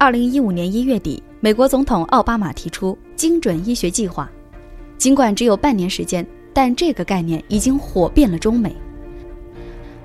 [0.00, 4.30] 二零一五年一月底，美国总统奥巴马提出精准医学计划，
[4.96, 8.74] 尽管只有半年时间，但这个概念已经火遍了中美。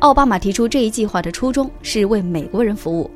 [0.00, 3.10] 奥巴马提出这一计划的初衷是为美国人服务，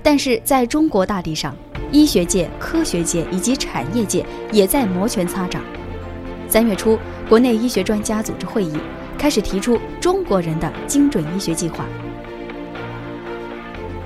[0.00, 1.56] 但是在中国大地上，
[1.90, 5.60] 医学界、科学界以及产业界也在摩拳擦掌。
[6.46, 6.96] 三月初，
[7.28, 8.76] 国内医学专家组织会议，
[9.18, 11.84] 开始提出中国人的精准医学计划。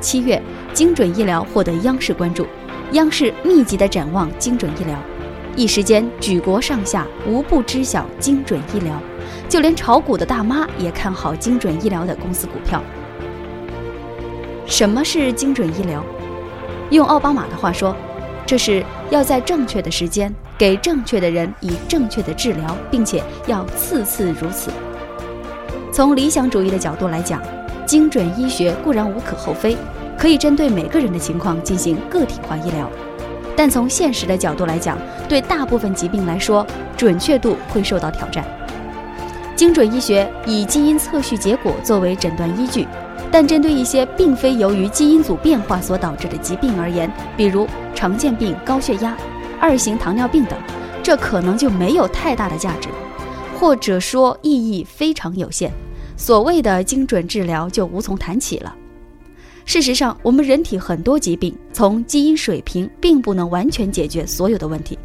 [0.00, 0.40] 七月，
[0.76, 2.46] 精准医疗获得央视关注，
[2.92, 4.94] 央视密集的展望精准医疗，
[5.56, 9.00] 一时间举国上下无不知晓精准医疗，
[9.48, 12.82] 就连炒股的大妈也看好精准医疗的公司股票。
[14.66, 16.04] 什么是精准医疗？
[16.90, 17.96] 用奥巴马的话说，
[18.44, 24.70] 这是要在正确的时间给正确的人以正确的治疗，并且要次次如此。
[25.90, 27.40] 从理想主义的角度来讲。
[27.86, 29.76] 精准医学固然无可厚非，
[30.26, 32.90] 可以针对每个人的情况进行个体化医疗，
[33.56, 34.98] 但从现实的角度来讲，
[35.28, 38.44] 对大部分疾病来说，准确度会受到挑战。
[39.54, 42.88] 精准医学以基因测序结果作为诊断依据，
[43.30, 47.64] 但针对一些并非由于基因组变化所导致的疾病而言，比如
[47.94, 49.16] 常见病、高血压、
[49.60, 50.58] 二型糖尿病等，
[51.04, 52.88] 这可能就没有太大的价值，
[53.60, 55.70] 或者说意义非常有限。
[56.16, 58.74] 所谓的精准治疗就无从谈起了。
[59.66, 64.96] 事实上，我们人体很多疾病从基因水平并不能完全解决所有的问题。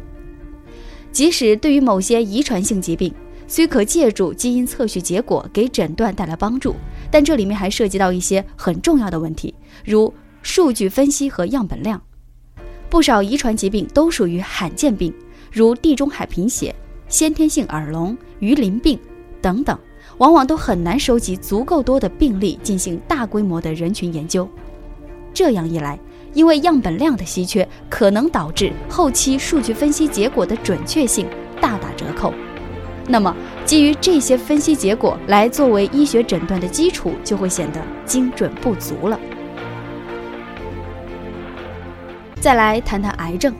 [1.10, 3.12] 即使对于某些遗传性疾病，
[3.48, 6.76] 虽可借助基因测序结果给诊断带来帮助，
[7.10, 9.52] 但这里面还涉及到一些很重要的问题，
[9.84, 12.00] 如数据分析和样本量。
[12.88, 15.12] 不少遗传疾病都属于罕见病，
[15.50, 16.72] 如地中海贫血、
[17.08, 18.96] 先天性耳聋、鱼鳞病
[19.40, 19.76] 等等。
[20.22, 24.48] 往往都很难收集足够多的病例进行大规模的人群研究，
[25.34, 25.98] 这样一来，
[26.32, 31.26] 因为样本量的稀缺，可能导致后期数据分析结果的准确性
[31.60, 32.32] 大打折扣。
[33.08, 33.34] 那么，
[33.64, 39.18] 基于这些分析结果来作为医学诊断的基础，就会显得精准不足了。
[42.40, 43.52] 再来谈谈癌症，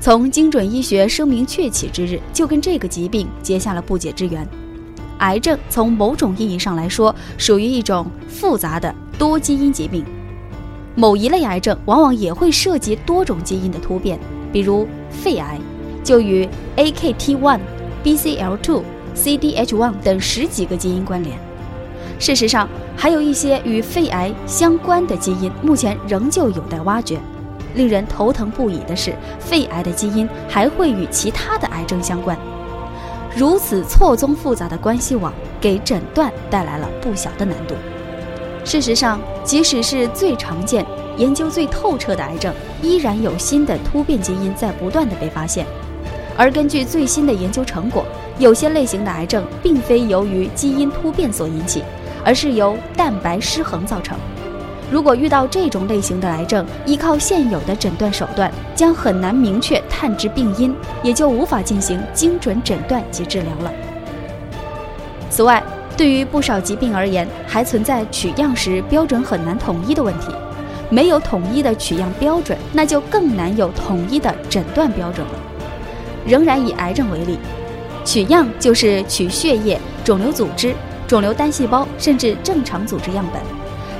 [0.00, 4.44] 从精准医学声名鹊起之日，就跟这个疾病结下了不解之缘。
[5.18, 10.04] 癌症从某种意义上来说，属于一种复杂的多基因疾病。
[10.96, 14.18] 某一类癌症往往也会涉及多种基因的突变，
[14.52, 15.58] 比如肺癌，
[16.04, 17.58] 就与 AKT1、
[18.04, 18.82] BCL2、
[19.16, 21.36] CDH1 等十几个基因关联。
[22.18, 27.18] 事实上，还有一些与肺癌相关的基因，目前仍旧有待挖掘。
[27.74, 32.38] 令人头疼不已的是，肺癌的基因还会与其他的癌症相关。
[33.36, 37.74] 如此错综复杂的关系网，给诊断带来了不小的难度。
[38.64, 40.86] 事实上，即使是最常见、
[41.16, 45.66] 研究最透彻的癌症，依然有新的突变基因在不断的被发现。
[46.36, 48.04] 而根据最新的研究成果，
[48.38, 51.82] 有些类型的癌症并非由于基因突变所引起，
[52.24, 54.16] 而是由蛋白失衡造成。
[54.94, 60.72] 如果遇到这种类型的癌症，依靠现有的诊断手段，将很难明确探知病因，
[61.02, 63.72] 也就无法进行精准诊断及治疗了。
[65.28, 65.60] 此外，
[65.96, 70.28] 对于不少疾病而言，还存在取样时标准很难统一的问题。
[70.90, 75.32] 没有统一的取样标准，那就更难有统一的诊断标准了。
[76.24, 77.36] 仍然以癌症为例，
[78.04, 80.72] 取样就是取血液、肿瘤组织、
[81.08, 83.42] 肿瘤单细胞，甚至正常组织样本。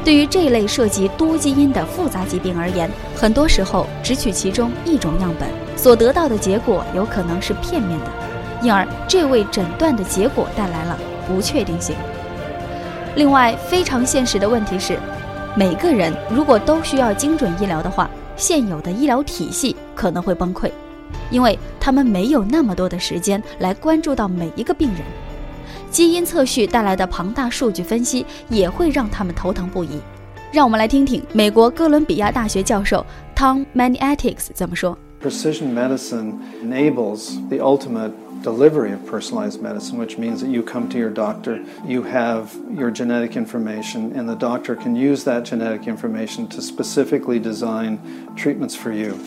[0.05, 5.49] 对于这类涉及多基因的复杂疾病而言，很多时候只取其中一种样本，
[5.79, 8.07] 所得到的结果有可能是片面的，
[8.63, 11.97] 因而这为诊断的结果带来了不确定性。
[13.17, 14.99] 另外，非常现实的问题是，
[15.57, 20.71] 每个人如果都需要精准医疗的话，现有的医疗体系可能会崩溃，
[21.31, 24.99] 因为他们没有那么多的时间来关注到每一个病人。
[25.94, 30.00] 基因测序带来的庞大数据分析也会让他们头疼不已。
[30.52, 34.98] 让我们来听听美国哥伦比亚大学教授 Tom Maniatics 怎么说。
[35.22, 38.12] Precision medicine enables the ultimate
[38.42, 42.90] delivery of personalized medicine, which means that you come to your doctor, you have your
[42.90, 48.00] genetic information, and the doctor can use that genetic information to specifically design
[48.36, 49.20] treatments for you.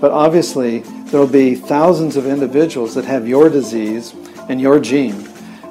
[0.00, 4.14] But obviously, there will be thousands of individuals that have your disease
[4.48, 5.27] and your gene.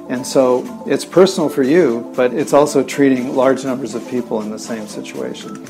[0.09, 4.49] and so it's personal for you, but it's also treating large numbers of people in
[4.49, 5.63] the same situation.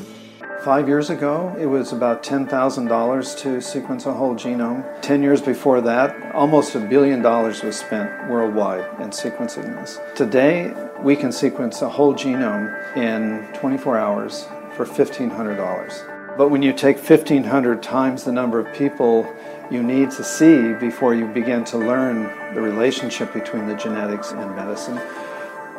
[0.64, 4.84] Five years ago, it was about $10,000 to sequence a whole genome.
[5.02, 9.98] Ten years before that, almost a billion dollars was spent worldwide in sequencing this.
[10.14, 16.36] Today, we can sequence a whole genome in 24 hours for $1,500.
[16.36, 19.30] But when you take 1,500 times the number of people
[19.70, 22.24] you need to see before you begin to learn
[22.54, 24.96] the relationship between the genetics and medicine,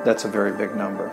[0.06, 1.12] that's a very big number.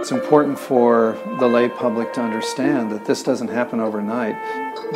[0.00, 4.36] It's important for the lay public to understand that this doesn't happen overnight.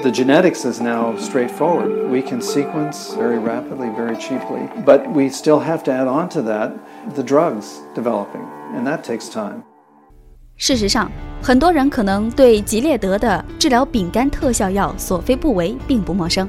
[0.02, 2.10] The genetics is now straightforward.
[2.10, 6.43] We can sequence very rapidly, very cheaply, but we still have to add on to
[6.43, 6.78] that
[7.16, 8.43] the drugs developing,
[8.75, 9.64] and that takes time.
[10.60, 11.08] 事实上，
[11.40, 16.49] 很多人可能对吉列德的治疗丙肝特效药索菲布韦并不陌生，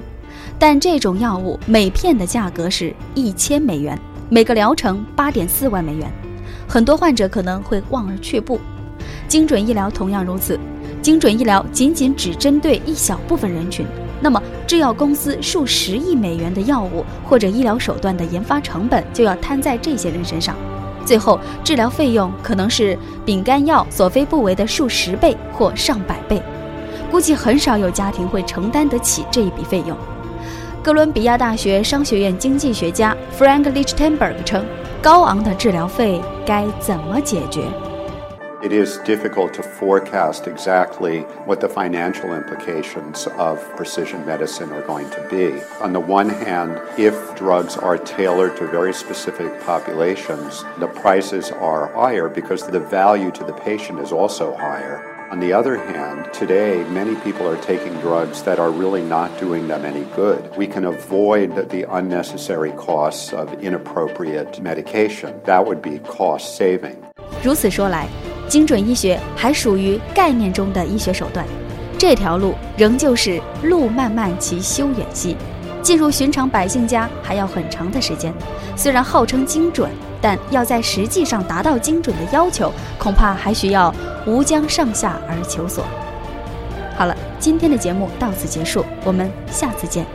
[0.58, 3.98] 但这种药物每片的价格是一千美元，
[4.28, 6.12] 每个疗程八点四万美元。
[6.68, 8.60] 很多患者可能会望而却步，
[9.28, 10.60] 精准医疗同样如此。
[11.04, 13.86] 精准医疗仅仅只针对一小部分人群，
[14.20, 20.58] 那么制药公司数十亿美元的药物或者医疗手段的研发成本就要摊在这些人身上，
[21.06, 26.42] 最后治疗费用可能是丙肝药索非布韦的数十倍或上百倍，
[27.12, 29.98] 估计很少有家庭会承担得起这一笔费用。
[30.84, 34.66] 哥伦比亚大学商学院经济学家 Frank Lichtenberg 称。
[35.02, 37.62] 高昂的治疗费该怎么解决
[38.63, 45.11] ？It is difficult to forecast exactly what the financial implications of precision medicine are going
[45.11, 45.61] to be.
[45.83, 51.93] On the one hand, if drugs are tailored to very specific populations, the prices are
[51.93, 55.15] higher because the value to the patient is also higher.
[55.31, 59.67] On the other hand, today many people are taking drugs that are really not doing
[59.67, 60.57] them any good.
[60.57, 65.41] We can avoid the unnecessary costs of inappropriate medication.
[65.45, 67.03] That would be cost saving.
[67.43, 68.09] 如此说来，
[68.50, 71.46] 精准医学还属于概念中的医学手段，
[71.98, 75.38] 这条路仍旧是路漫漫其修远兮，
[75.82, 78.34] 进入寻常百姓家还要很长的时间。
[78.76, 79.90] 虽然号称精准。
[80.22, 83.96] 但要在实际上达到精准的要求，恐怕还需要
[84.28, 85.86] 吴江上下而求索。
[86.98, 90.06] 好了，今天的节目到此结束，我们下次见。